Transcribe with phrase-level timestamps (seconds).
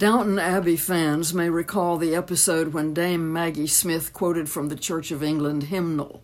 [0.00, 5.10] Downton Abbey fans may recall the episode when Dame Maggie Smith quoted from the Church
[5.10, 6.22] of England hymnal.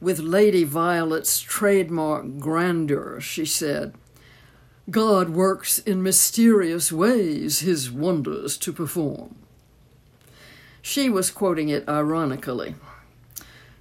[0.00, 3.94] With Lady Violet's trademark grandeur, she said,
[4.90, 9.36] God works in mysterious ways his wonders to perform.
[10.82, 12.74] She was quoting it ironically,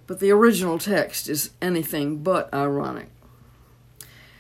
[0.06, 3.10] but the original text is anything but ironic.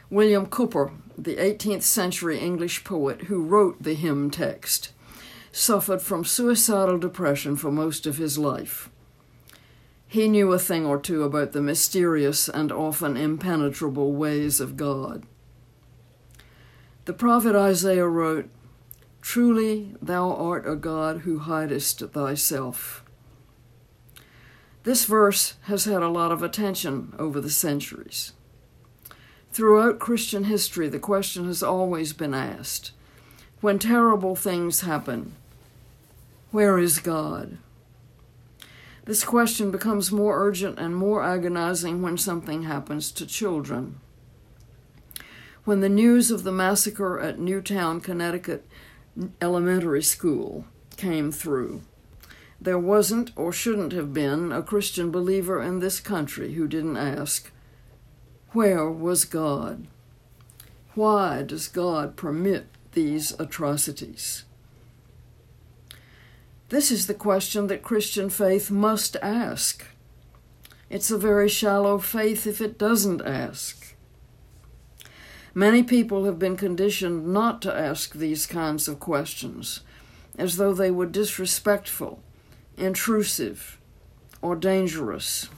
[0.10, 4.92] William Cowper, the 18th century English poet who wrote the hymn text,
[5.52, 8.90] suffered from suicidal depression for most of his life.
[10.08, 15.26] He knew a thing or two about the mysterious and often impenetrable ways of God.
[17.06, 18.50] The prophet Isaiah wrote,
[19.22, 23.04] Truly thou art a God who hidest thyself.
[24.84, 28.34] This verse has had a lot of attention over the centuries.
[29.56, 32.92] Throughout Christian history, the question has always been asked
[33.62, 35.32] when terrible things happen,
[36.52, 37.58] where is God?
[39.06, 44.02] This question becomes more urgent and more agonizing when something happens to children.
[45.64, 48.68] When the news of the massacre at Newtown, Connecticut
[49.42, 50.66] elementary school
[50.98, 51.82] came through,
[52.60, 57.54] there wasn't or shouldn't have been a Christian believer in this country who didn't ask,
[58.56, 59.86] Where was God?
[60.94, 64.46] Why does God permit these atrocities?
[66.70, 69.86] This is the question that Christian faith must ask.
[70.90, 73.94] It's a very shallow faith if it doesn't ask.
[75.54, 79.82] Many people have been conditioned not to ask these kinds of questions,
[80.38, 82.24] as though they were disrespectful,
[82.78, 83.78] intrusive,
[84.42, 85.50] or dangerous.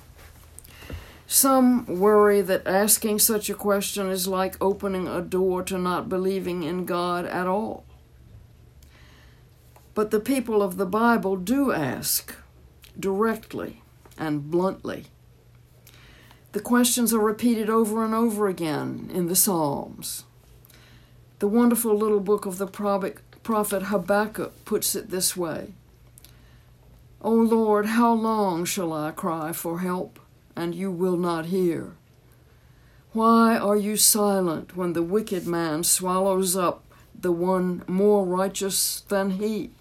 [1.30, 6.64] Some worry that asking such a question is like opening a door to not believing
[6.64, 7.84] in God at all.
[9.94, 12.34] But the people of the Bible do ask
[12.98, 13.82] directly
[14.18, 15.08] and bluntly.
[16.54, 20.24] The questions are repeated over and over again in the Psalms.
[21.40, 25.74] The wonderful little book of the prophet Habakkuk puts it this way
[27.22, 30.20] O Lord, how long shall I cry for help,
[30.58, 31.96] and you will not hear?
[33.14, 36.84] Why are you silent when the wicked man swallows up
[37.20, 39.72] the one more righteous than he?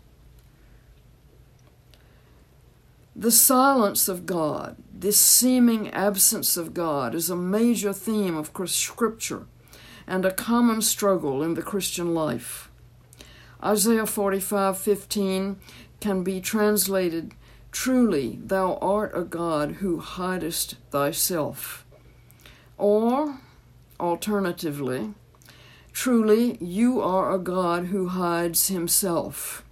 [3.16, 9.46] The silence of God, this seeming absence of God, is a major theme of Scripture
[10.06, 12.70] and a common struggle in the Christian life.
[13.62, 15.56] Isaiah 45:15
[16.00, 17.34] can be translated,
[17.70, 21.84] "Truly thou art a God who hidest thyself."
[22.78, 23.40] Or
[23.98, 25.14] alternatively,
[25.92, 29.62] "Truly you are a God who hides himself."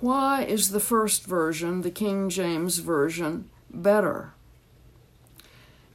[0.00, 4.34] Why is the first version, the King James Version, better?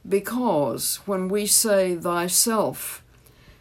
[0.08, 3.04] Because when we say thyself,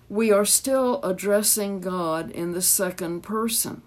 [0.07, 3.81] we are still addressing God in the second person.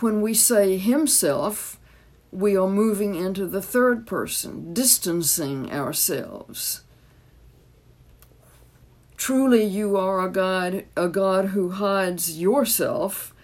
[0.00, 1.78] When we say himself,
[2.30, 6.82] we are moving into the third person, distancing ourselves.
[9.16, 13.34] Truly, you are a God, a God who hides yourself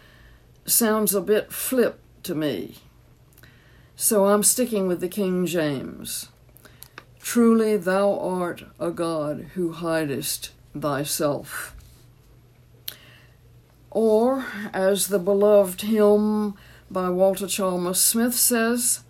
[0.67, 2.77] sounds a bit flip to me.
[3.97, 6.29] So I'm sticking with the King James.
[7.19, 11.75] Truly thou art a God who hidest thyself.
[13.95, 16.55] Or, as the beloved hymn
[16.91, 19.01] by Walter Chalmers Smith says,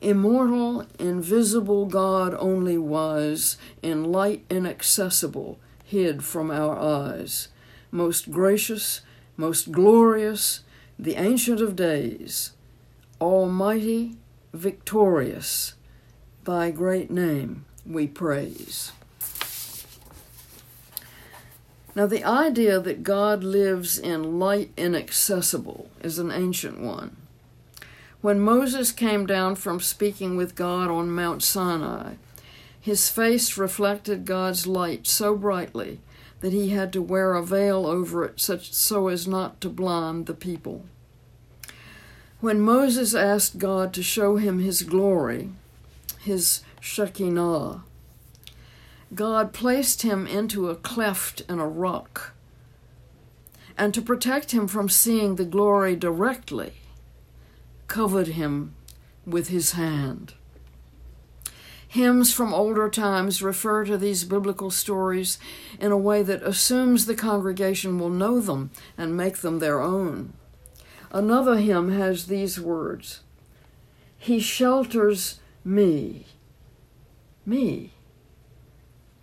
[0.00, 7.48] Immortal, invisible God only wise, in light inaccessible, hid from our eyes,
[7.90, 9.02] most gracious,
[9.36, 10.60] most glorious,
[10.98, 12.52] the Ancient of Days,
[13.20, 14.16] Almighty,
[14.54, 15.74] victorious,
[16.44, 18.92] thy great name we praise.
[21.98, 27.16] Now, the idea that God lives in light inaccessible is an ancient one.
[28.20, 32.12] When Moses came down from speaking with God on Mount Sinai,
[32.80, 35.98] his face reflected God's light so brightly
[36.38, 40.26] that he had to wear a veil over it such so as not to blind
[40.26, 40.84] the people.
[42.40, 45.50] When Moses asked God to show him his glory,
[46.20, 47.82] his Shekinah,
[49.14, 52.34] God placed him into a cleft in a rock.
[53.76, 56.74] And to protect him from seeing the glory directly,
[57.86, 58.74] covered him
[59.24, 60.34] with his hand.
[61.88, 65.38] Hymns from older times refer to these biblical stories
[65.80, 70.34] in a way that assumes the congregation will know them and make them their own.
[71.10, 73.20] Another hymn has these words
[74.18, 76.26] He shelters me,
[77.46, 77.92] me,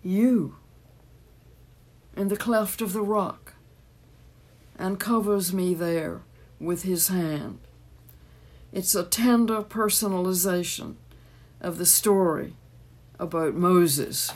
[0.06, 0.56] you,
[2.16, 3.54] in the cleft of the rock,
[4.78, 6.22] and covers me there
[6.60, 7.58] with his hand.
[8.72, 10.94] It's a tender personalization
[11.60, 12.54] of the story
[13.18, 14.32] about Moses.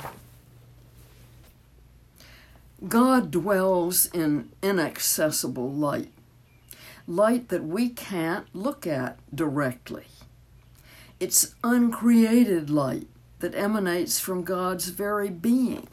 [2.88, 6.12] God dwells in inaccessible light,
[7.06, 10.06] light that we can't look at directly.
[11.18, 13.06] It's uncreated light
[13.40, 15.88] that emanates from God's very being.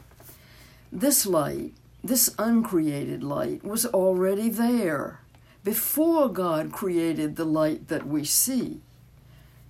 [0.92, 5.20] This light, this uncreated light, was already there
[5.64, 8.80] before God created the light that we see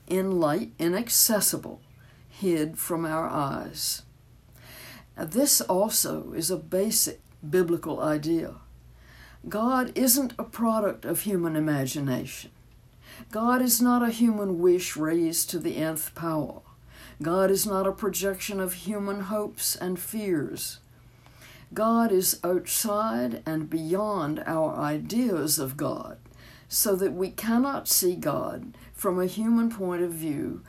[0.07, 1.81] in light inaccessible,
[2.29, 4.03] hid from our eyes.
[5.17, 8.55] This also is a basic biblical idea.
[9.49, 12.51] God isn't a product of human imagination.
[13.31, 16.61] God is not a human wish raised to the nth power.
[17.21, 20.79] God is not a projection of human hopes and fears.
[21.75, 26.19] God is outside and beyond our ideas of God,
[26.69, 30.63] so that we cannot see God from a human point of view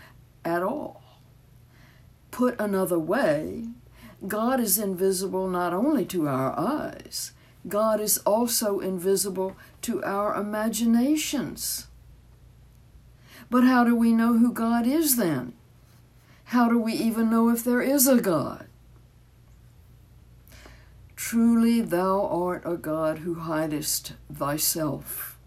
[0.44, 1.04] at all.
[2.32, 3.68] Put another way,
[4.28, 7.32] God is invisible not only to our eyes,
[7.68, 11.88] God is also invisible to our imaginations.
[13.50, 15.54] But how do we know who God is then?
[16.50, 18.66] How do we even know if there is a God?
[21.16, 25.38] Truly, thou art a God who hidest thyself.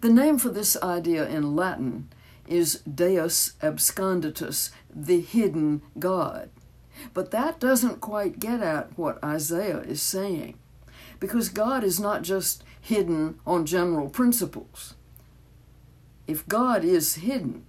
[0.00, 2.08] The name for this idea in Latin
[2.46, 6.50] is Deus absconditus, the hidden God.
[7.12, 10.56] But that doesn't quite get at what Isaiah is saying,
[11.18, 14.94] because God is not just hidden on general principles.
[16.28, 17.66] If God is hidden,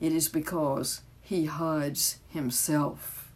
[0.00, 3.30] it is because he hides himself.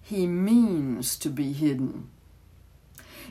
[0.00, 2.10] He means to be hidden.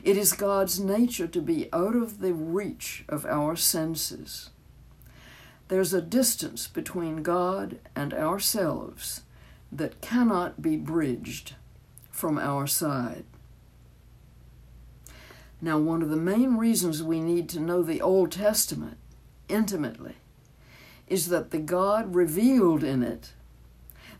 [0.04, 4.50] It is God's nature to be out of the reach of our senses.
[5.68, 9.22] There's a distance between God and ourselves
[9.72, 11.54] that cannot be bridged
[12.10, 13.24] from our side.
[15.60, 18.98] Now, one of the main reasons we need to know the Old Testament
[19.48, 20.16] intimately
[21.08, 23.32] is that the God revealed in it,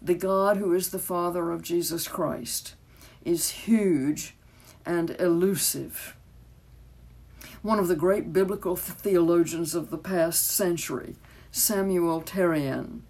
[0.00, 2.74] the God who is the Father of Jesus Christ,
[3.24, 4.34] is huge
[4.84, 6.16] and elusive.
[7.62, 11.16] One of the great biblical theologians of the past century,
[11.50, 13.00] Samuel Terrien,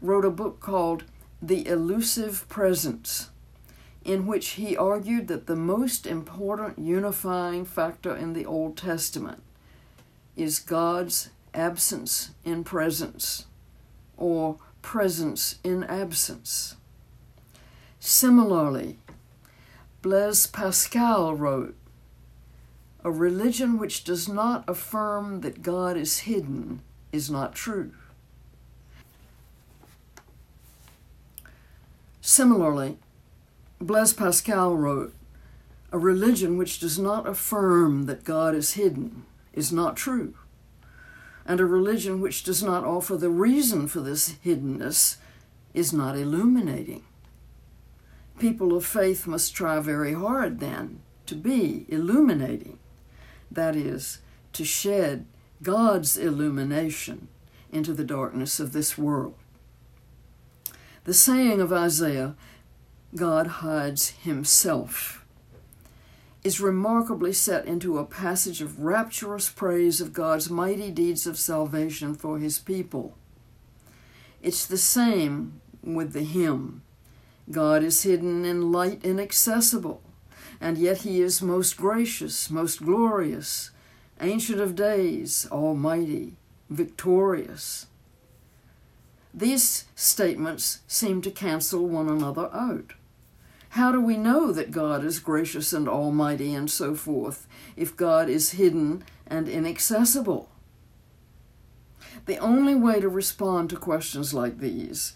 [0.00, 1.04] wrote a book called
[1.42, 3.30] The Elusive Presence,
[4.04, 9.42] in which he argued that the most important unifying factor in the Old Testament
[10.36, 13.46] is God's absence in presence,
[14.16, 16.76] or presence in absence.
[17.98, 18.98] Similarly,
[20.02, 21.76] Blaise Pascal wrote,
[23.04, 26.80] A religion which does not affirm that God is hidden
[27.12, 27.92] is not true.
[32.22, 32.96] Similarly,
[33.80, 35.14] Blaise Pascal wrote,
[35.92, 40.34] A religion which does not affirm that God is hidden is not true.
[41.50, 45.16] And a religion which does not offer the reason for this hiddenness
[45.74, 47.02] is not illuminating.
[48.38, 52.78] People of faith must try very hard then to be illuminating,
[53.50, 54.18] that is,
[54.52, 55.26] to shed
[55.60, 57.26] God's illumination
[57.72, 59.34] into the darkness of this world.
[61.02, 62.36] The saying of Isaiah,
[63.16, 65.19] God hides himself,
[66.42, 72.14] is remarkably set into a passage of rapturous praise of God's mighty deeds of salvation
[72.14, 73.16] for his people.
[74.42, 76.82] It's the same with the hymn
[77.50, 80.02] God is hidden in light inaccessible,
[80.60, 83.70] and yet he is most gracious, most glorious,
[84.20, 86.36] Ancient of Days, Almighty,
[86.68, 87.86] Victorious.
[89.32, 92.92] These statements seem to cancel one another out.
[93.70, 97.46] How do we know that God is gracious and almighty and so forth
[97.76, 100.50] if God is hidden and inaccessible?
[102.26, 105.14] The only way to respond to questions like these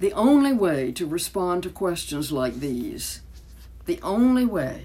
[0.00, 3.20] the only way to respond to questions like these,
[3.84, 4.84] the only way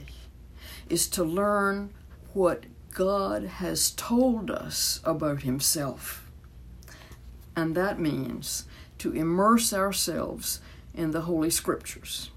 [0.89, 1.93] is to learn
[2.33, 6.29] what God has told us about Himself.
[7.55, 8.65] and that means
[8.97, 10.59] to immerse ourselves
[10.95, 12.31] in the Holy Scriptures.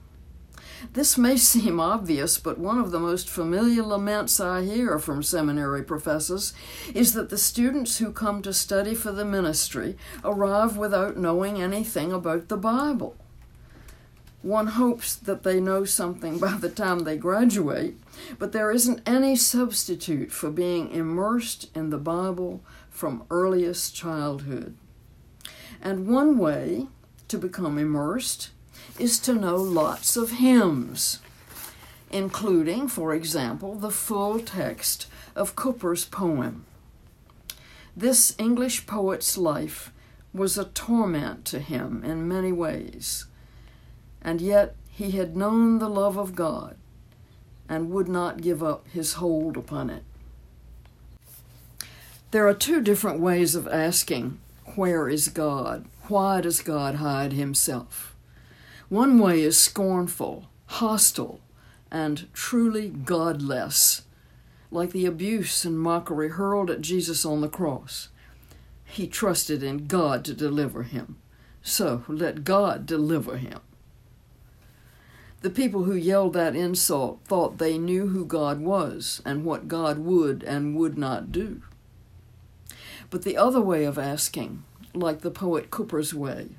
[0.93, 5.83] This may seem obvious, but one of the most familiar laments I hear from seminary
[5.83, 6.55] professors
[6.95, 12.13] is that the students who come to study for the ministry arrive without knowing anything
[12.13, 13.17] about the Bible.
[14.43, 17.99] One hopes that they know something by the time they graduate,
[18.39, 24.77] but there isn't any substitute for being immersed in the Bible from earliest childhood.
[25.83, 26.87] And one way
[27.29, 28.51] to become immersed
[28.99, 31.21] is to know lots of hymns,
[32.11, 35.07] including, for example, the full text
[35.37, 36.65] of Cowper's poem.
[37.97, 39.93] This English poet's life
[40.33, 43.27] was a torment to him in many ways,
[44.23, 46.77] and yet he had known the love of God
[47.69, 50.03] and would not give up his hold upon it.
[52.31, 54.39] There are two different ways of asking,
[54.75, 55.87] Where is God?
[56.09, 58.17] Why does God hide himself?
[58.89, 61.41] One way is scornful, hostile,
[61.91, 64.03] and truly godless,
[64.71, 68.09] like the abuse and mockery hurled at Jesus on the cross.
[68.87, 71.17] He trusted in God to deliver him,
[71.63, 73.61] so let God deliver him.
[75.43, 79.99] The people who yelled that insult thought they knew who God was and what God
[79.99, 81.61] would and would not do.
[83.11, 86.51] But the other way of asking, like the poet Cowper's way,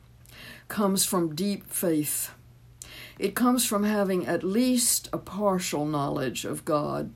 [0.68, 2.32] comes from deep faith.
[3.18, 7.12] It comes from having at least a partial knowledge of God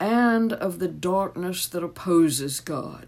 [0.00, 3.06] and of the darkness that opposes God.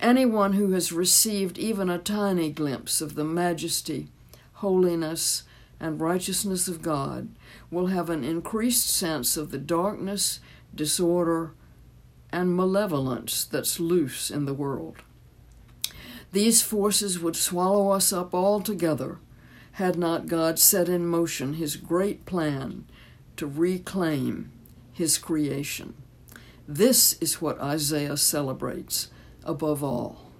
[0.00, 4.08] Anyone who has received even a tiny glimpse of the majesty,
[4.54, 5.44] holiness,
[5.78, 7.28] and righteousness of God
[7.70, 10.40] will have an increased sense of the darkness,
[10.74, 11.52] disorder,
[12.30, 14.96] and malevolence that's loose in the world.
[16.32, 19.18] These forces would swallow us up altogether
[19.72, 22.84] had not God set in motion his great plan
[23.36, 24.50] to reclaim
[24.92, 25.94] his creation.
[26.68, 29.08] This is what Isaiah celebrates
[29.44, 30.30] above all.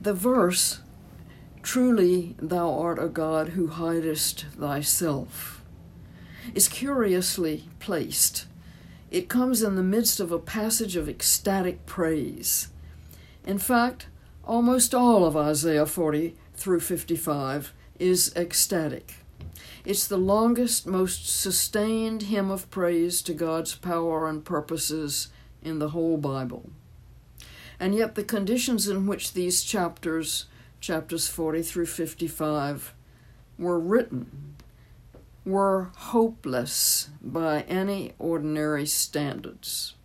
[0.00, 0.80] The verse,
[1.62, 5.64] Truly thou art a God who hidest thyself,
[6.54, 8.46] is curiously placed.
[9.10, 12.68] It comes in the midst of a passage of ecstatic praise.
[13.44, 14.06] In fact,
[14.46, 19.14] Almost all of Isaiah 40 through 55 is ecstatic.
[19.84, 25.30] It's the longest, most sustained hymn of praise to God's power and purposes
[25.62, 26.70] in the whole Bible.
[27.80, 30.46] And yet, the conditions in which these chapters,
[30.78, 32.94] chapters 40 through 55,
[33.58, 34.54] were written
[35.44, 39.95] were hopeless by any ordinary standards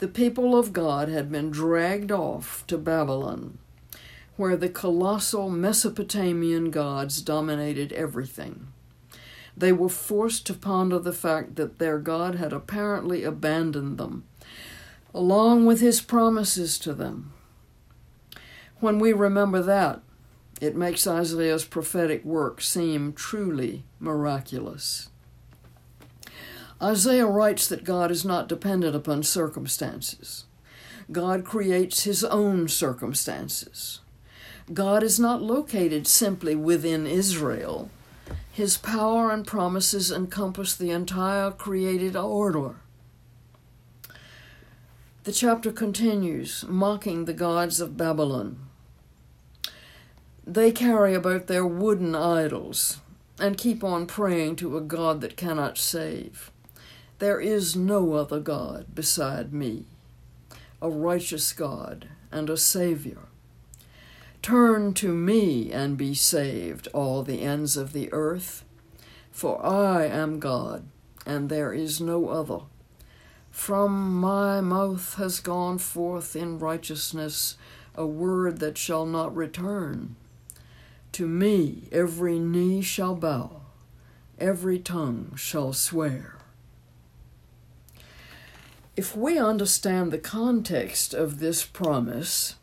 [0.00, 3.58] the people of God had been dragged off to Babylon,
[4.36, 8.68] where the colossal Mesopotamian gods dominated everything.
[9.54, 14.24] They were forced to ponder the fact that their God had apparently abandoned them,
[15.12, 17.34] along with his promises to them.
[18.78, 20.00] When we remember that,
[20.62, 25.09] it makes Isaiah's prophetic work seem truly miraculous.
[26.82, 30.44] Isaiah writes that God is not dependent upon circumstances.
[31.12, 34.00] God creates his own circumstances.
[34.72, 37.90] God is not located simply within Israel.
[38.52, 42.76] His power and promises encompass the entire created order.
[45.24, 48.58] The chapter continues, mocking the gods of Babylon.
[50.46, 53.00] They carry about their wooden idols
[53.38, 56.50] and keep on praying to a God that cannot save.
[57.20, 59.84] There is no other God beside me,
[60.80, 63.28] a righteous God and a Savior.
[64.40, 68.64] Turn to me and be saved, all the ends of the earth,
[69.30, 70.88] for I am God,
[71.26, 72.60] and there is no other.
[73.50, 77.58] From my mouth has gone forth in righteousness
[77.94, 80.16] a word that shall not return.
[81.12, 83.60] To me every knee shall bow,
[84.38, 86.39] every tongue shall swear.
[89.00, 92.56] If we understand the context of this promise,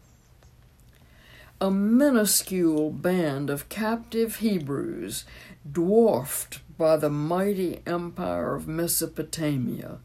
[1.60, 5.26] a minuscule band of captive Hebrews,
[5.72, 9.98] dwarfed by the mighty empire of Mesopotamia.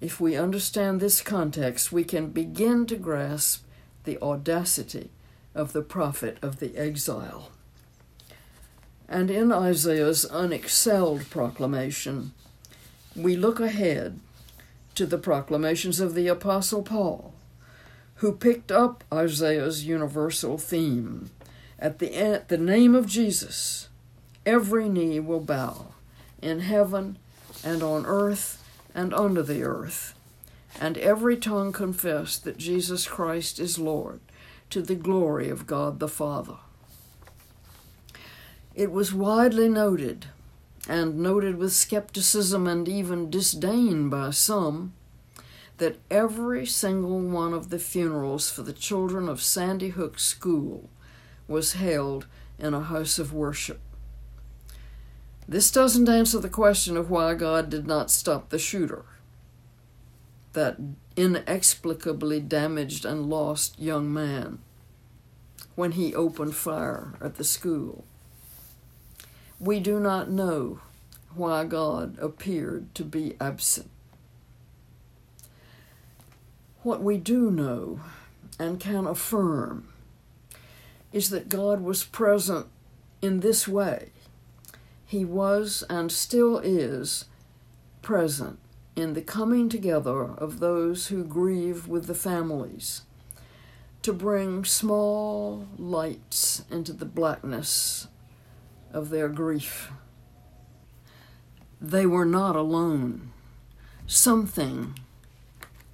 [0.00, 3.64] If we understand this context, we can begin to grasp
[4.04, 5.10] the audacity
[5.56, 7.50] of the prophet of the exile.
[9.08, 12.30] And in Isaiah's unexcelled proclamation,
[13.16, 14.20] we look ahead
[14.94, 17.34] to the proclamations of the Apostle Paul,
[18.16, 21.30] who picked up Isaiah's universal theme.
[21.78, 23.88] At the, at the name of Jesus,
[24.46, 25.94] every knee will bow
[26.40, 27.18] in heaven
[27.64, 28.62] and on earth
[28.94, 30.14] and under the earth,
[30.80, 34.20] and every tongue confess that Jesus Christ is Lord
[34.70, 36.56] to the glory of God the Father.
[38.74, 40.26] It was widely noted,
[40.88, 44.92] and noted with skepticism and even disdain by some,
[45.78, 50.88] that every single one of the funerals for the children of Sandy Hook School
[51.48, 52.26] was held
[52.58, 53.80] in a house of worship.
[55.48, 59.04] This doesn't answer the question of why God did not stop the shooter,
[60.52, 60.78] that
[61.16, 64.60] inexplicably damaged and lost young man,
[65.74, 68.04] when he opened fire at the school.
[69.64, 70.80] We do not know
[71.34, 73.88] why God appeared to be absent.
[76.82, 78.00] What we do know
[78.58, 79.88] and can affirm
[81.14, 82.66] is that God was present
[83.22, 84.10] in this way.
[85.06, 87.24] He was and still is
[88.02, 88.58] present
[88.94, 93.00] in the coming together of those who grieve with the families
[94.02, 98.08] to bring small lights into the blackness
[98.94, 99.90] of their grief.
[101.80, 103.30] They were not alone.
[104.06, 104.98] Something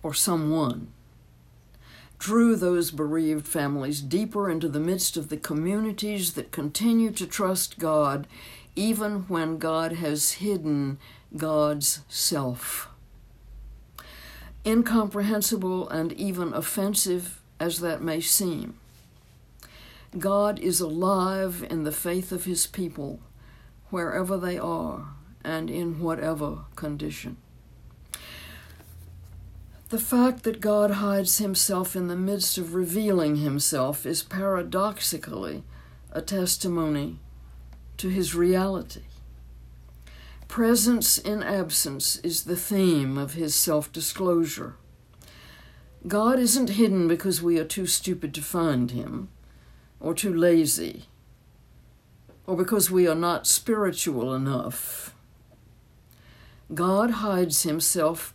[0.03, 0.93] or someone
[2.21, 7.79] drew those bereaved families deeper into the midst of the communities that continue to trust
[7.79, 8.29] God
[8.77, 10.99] even when God has hidden
[11.37, 12.89] God's self.
[14.67, 18.75] Incomprehensible and even offensive as that may seem,
[20.19, 23.21] God is alive in the faith of His people
[23.91, 25.09] wherever they are
[25.45, 27.37] and in whatever condition.
[29.91, 35.65] The fact that God hides himself in the midst of revealing himself is paradoxically
[36.13, 37.19] a testimony
[37.97, 39.03] to his reality.
[40.47, 44.77] Presence in absence is the theme of his self disclosure.
[46.07, 49.29] God isn't hidden because we are too stupid to find him,
[50.01, 51.05] or too lazy,
[52.47, 55.15] or because we are not spiritual enough.
[56.73, 58.33] God hides himself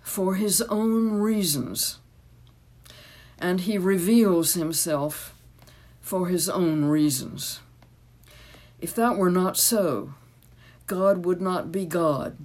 [0.00, 1.98] for his own reasons,
[3.38, 5.34] and he reveals himself
[6.00, 7.60] for his own reasons.
[8.80, 10.14] If that were not so,
[10.86, 12.36] God would not be God.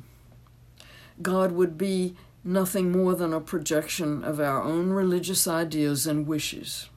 [1.21, 6.89] God would be nothing more than a projection of our own religious ideas and wishes.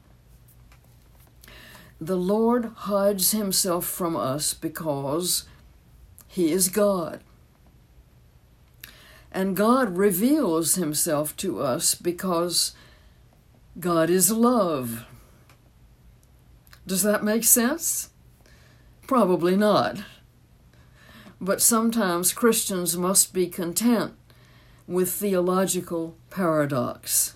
[1.99, 5.45] The Lord hides himself from us because
[6.27, 7.21] he is God.
[9.31, 12.73] And God reveals himself to us because
[13.79, 15.05] God is love.
[16.87, 18.09] Does that make sense?
[19.07, 19.97] Probably not.
[21.41, 24.13] But sometimes Christians must be content
[24.87, 27.35] with theological paradox.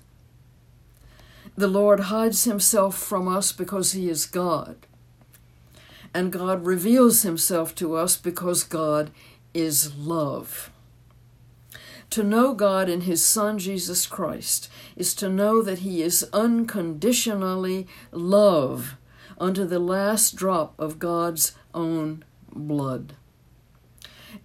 [1.60, 4.78] The Lord hides himself from us because he is God.
[6.13, 9.12] And God reveals himself to us because God
[9.54, 10.72] is love.
[12.12, 17.88] To know God in His Son Jesus Christ is to know that He is unconditionally
[18.13, 18.95] love
[19.38, 23.15] unto the last drop of God's own blood.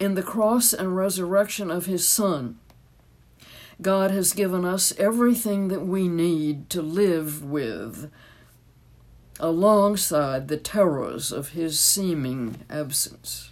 [0.01, 2.59] In the cross and resurrection of His Son,
[3.83, 8.11] God has given us everything that we need to live with
[9.41, 13.51] alongside the terrors of His seeming absence.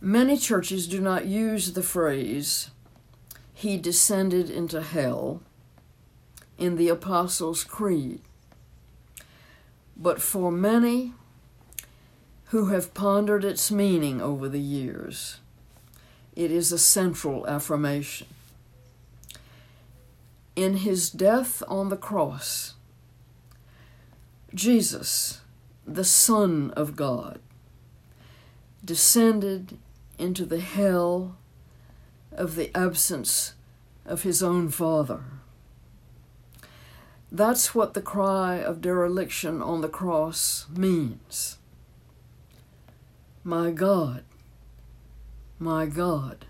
[0.00, 2.70] Many churches do not use the phrase,
[3.52, 5.42] He descended into hell,
[6.58, 8.20] in the Apostles' Creed.
[9.96, 11.14] But for many
[12.46, 15.40] who have pondered its meaning over the years,
[16.36, 18.28] it is a central affirmation.
[20.54, 22.74] In his death on the cross,
[24.54, 25.40] Jesus,
[25.86, 27.40] the Son of God,
[28.84, 29.78] descended
[30.18, 31.36] into the hell
[32.32, 33.54] of the absence
[34.04, 35.24] of his own father.
[37.32, 41.58] That's what the cry of dereliction on the cross means.
[43.42, 44.22] My God,
[45.58, 46.46] my God,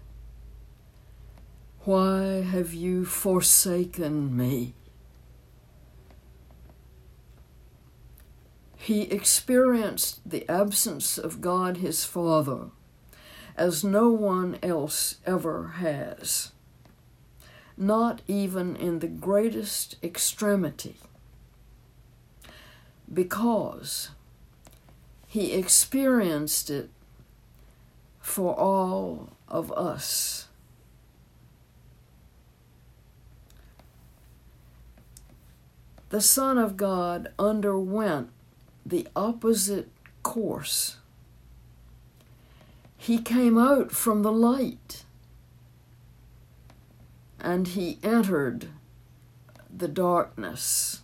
[1.81, 4.75] why have you forsaken me?
[8.77, 12.71] He experienced the absence of God his Father
[13.57, 16.53] as no one else ever has.
[17.77, 20.97] not even in the greatest extremity,
[23.13, 24.11] because
[25.27, 26.91] he experienced it
[28.27, 30.49] for all of us.
[36.09, 38.31] The Son of God underwent
[38.85, 39.89] the opposite
[40.25, 40.97] course.
[42.99, 45.05] He came out from the light
[47.39, 48.71] and he entered
[49.75, 51.03] the darkness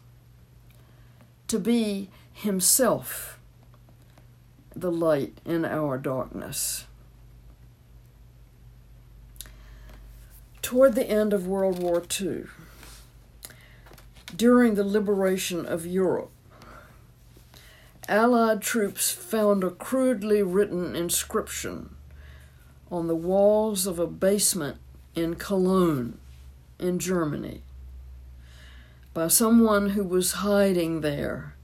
[1.46, 3.38] to be himself
[4.74, 6.86] the light in our darkness.
[10.62, 12.44] Toward the end of World War II,
[14.34, 16.30] during the liberation of Europe,
[18.08, 21.94] Allied troops found a crudely written inscription
[22.90, 24.78] on the walls of a basement
[25.14, 26.18] in Cologne,
[26.78, 27.62] in Germany,
[29.12, 31.54] by someone who was hiding there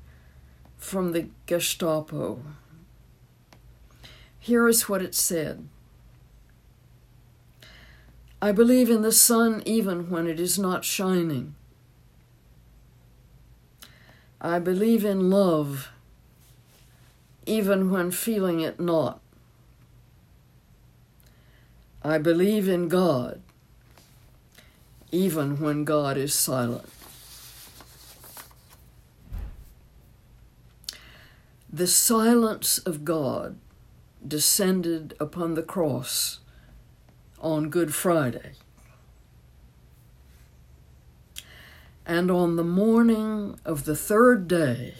[0.76, 2.42] from the Gestapo.
[4.38, 5.68] Here is what it said
[8.40, 11.56] I believe in the sun even when it is not shining.
[14.40, 15.88] I believe in love
[17.46, 19.20] even when feeling it not.
[22.02, 23.40] I believe in God,
[25.10, 26.88] even when God is silent.
[31.72, 33.58] The silence of God
[34.26, 36.38] descended upon the cross
[37.40, 38.52] on Good Friday.
[42.06, 44.94] And on the morning of the third day,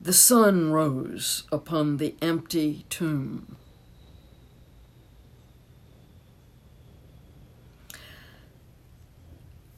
[0.00, 3.56] the sun rose upon the empty tomb.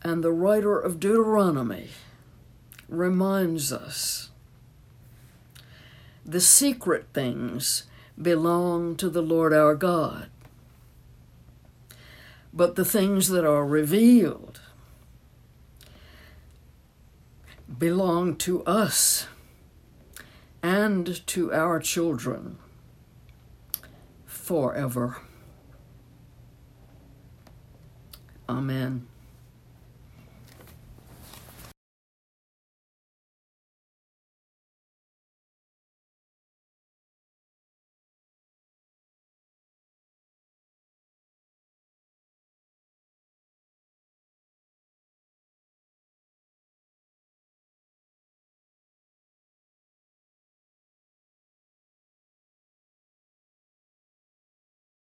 [0.02, 1.90] And the writer of Deuteronomy
[2.88, 4.30] reminds us
[6.24, 7.84] the secret things
[8.20, 10.28] belong to the Lord our God,
[12.52, 14.60] but the things that are revealed
[17.78, 19.26] belong to us
[20.62, 22.58] and to our children
[24.26, 25.18] forever.
[28.48, 29.09] Amen.